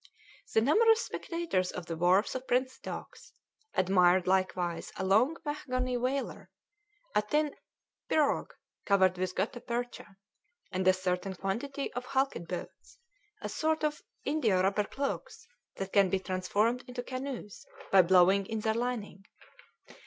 The 0.55 0.61
numerous 0.61 1.01
spectators 1.01 1.71
on 1.73 1.83
the 1.83 1.95
wharfs 1.95 2.33
of 2.33 2.47
Prince's 2.47 2.79
Docks 2.79 3.33
admired 3.75 4.25
likewise 4.25 4.91
a 4.95 5.05
long 5.05 5.37
mahogany 5.45 5.95
whaler, 5.95 6.49
a 7.13 7.21
tin 7.21 7.53
pirogue 8.09 8.49
covered 8.83 9.15
with 9.19 9.35
gutta 9.35 9.59
percha, 9.61 10.17
and 10.71 10.87
a 10.87 10.93
certain 10.93 11.35
quantity 11.35 11.93
of 11.93 12.07
halkett 12.07 12.47
boats, 12.47 12.97
a 13.43 13.47
sort 13.47 13.83
of 13.83 14.01
indiarubber 14.25 14.89
cloaks 14.89 15.45
that 15.75 15.93
can 15.93 16.09
be 16.09 16.17
transformed 16.17 16.83
into 16.87 17.03
canoes 17.03 17.63
by 17.91 18.01
blowing 18.01 18.47
in 18.47 18.61
their 18.61 18.73
lining. 18.73 19.25